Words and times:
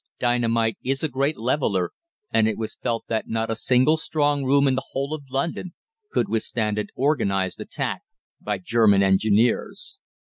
dynamite 0.19 0.79
is 0.83 1.03
a 1.03 1.07
great 1.07 1.37
leveller, 1.37 1.91
and 2.31 2.47
it 2.47 2.57
was 2.57 2.73
felt 2.73 3.05
that 3.07 3.27
not 3.29 3.51
a 3.51 3.55
single 3.55 3.95
strong 3.97 4.43
room 4.43 4.67
in 4.67 4.73
the 4.73 4.87
whole 4.93 5.13
of 5.13 5.29
London 5.29 5.75
could 6.11 6.27
withstand 6.27 6.79
an 6.79 6.87
organised 6.97 7.59
attack 7.59 8.01
by 8.41 8.57
German 8.57 9.03
engineers. 9.03 9.99